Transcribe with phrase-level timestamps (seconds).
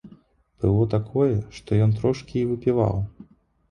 [0.63, 1.29] Было такое,
[1.59, 3.03] што ён трошкі і выпіваў.